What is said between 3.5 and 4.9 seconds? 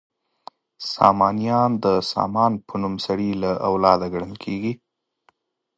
اولاده ګڼل کیږي.